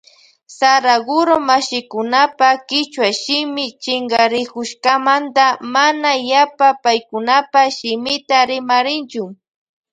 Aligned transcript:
Saraguro 0.59 1.35
mashikunapa 1.49 2.49
kichwa 2.69 3.07
shimi 3.21 3.65
chinkarikushkamanta 3.83 5.45
mana 5.73 6.11
yapa 6.29 6.67
paykunapa 6.83 7.61
shimita 7.77 8.37
rimarinchu. 8.49 9.23